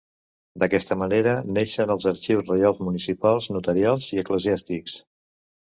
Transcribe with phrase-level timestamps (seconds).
[0.61, 4.99] D'aquesta manera, neixen els arxius reials, municipals, notarials i eclesiàstics.